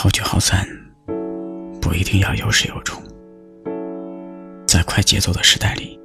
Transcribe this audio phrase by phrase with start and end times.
[0.00, 0.64] 好聚好散，
[1.80, 3.02] 不一定要有始有终。
[4.64, 5.98] 在快节奏的时代里，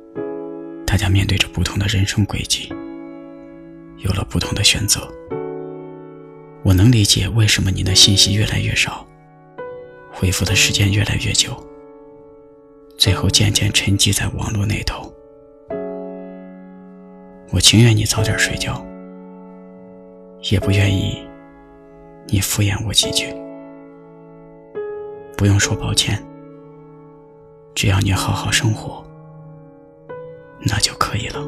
[0.83, 2.73] 大家面对着不同的人生轨迹，
[3.99, 5.07] 有了不同的选择。
[6.63, 9.05] 我能理解为什么你的信息越来越少，
[10.11, 11.55] 回复的时间越来越久，
[12.97, 15.13] 最后渐渐沉寂在网络那头。
[17.51, 18.83] 我情愿你早点睡觉，
[20.49, 21.23] 也不愿意
[22.25, 23.31] 你敷衍我几句。
[25.43, 26.17] 不用说抱歉，
[27.75, 29.03] 只要你好好生活，
[30.65, 31.45] 那就可以了。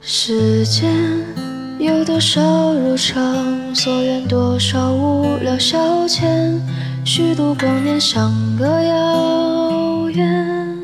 [0.00, 0.94] 时间。
[1.80, 6.60] 有多少如常，所愿多少无聊消遣，
[7.04, 10.78] 虚度光年像个遥远，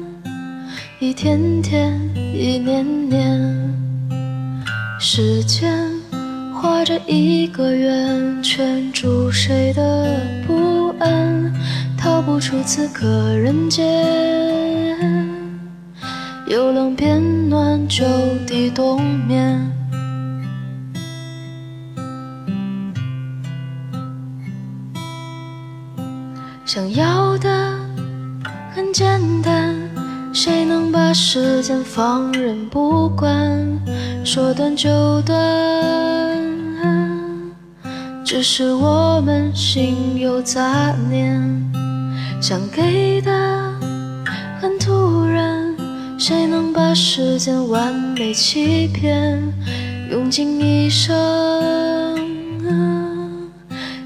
[0.99, 3.73] 一天天，一年年，
[4.99, 5.89] 时间
[6.53, 10.64] 画着一个圆，圈住谁的不，
[12.35, 13.87] 不出此刻人间，
[16.49, 18.05] 由冷变暖，就
[18.45, 19.71] 地冬眠。
[26.67, 27.79] 想要的
[28.75, 29.77] 很简单，
[30.33, 33.81] 谁能把时间放任不管？
[34.25, 35.37] 说断就断，
[38.25, 41.84] 只是我们心有杂念。
[42.47, 43.73] 想给的
[44.61, 45.75] 很突然，
[46.19, 49.43] 谁能把时间完美欺骗？
[50.11, 51.15] 用尽一生。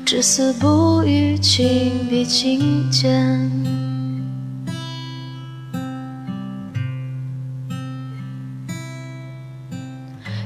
[0.05, 3.51] 至死不渝，情比金坚。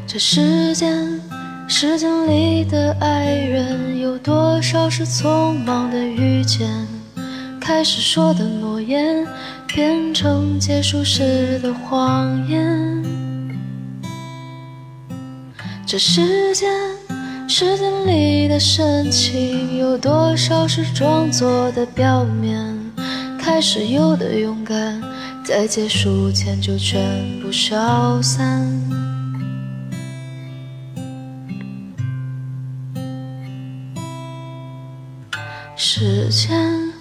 [0.07, 1.21] 这世间，
[1.69, 6.67] 时间里的爱人，有多少是匆忙的遇见？
[7.75, 9.27] 开始说的诺言，
[9.67, 13.03] 变成结束时的谎言。
[15.87, 16.71] 这世间。
[17.49, 22.79] 时间里的深情，有多少是装作的表面？
[23.39, 25.03] 开始有的勇敢，
[25.43, 27.01] 在结束前就全
[27.41, 28.71] 部消散。
[35.75, 36.92] 时间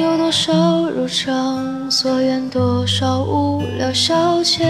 [0.00, 4.64] 有多少如常，所愿多少无聊消遣。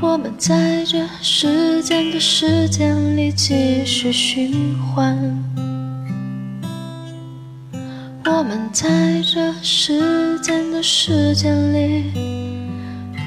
[0.00, 5.14] 我们在这时间的时间里继续循环，
[8.24, 12.12] 我们在这时间的时间里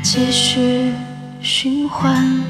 [0.02, 0.92] 继续
[1.42, 2.49] 循环。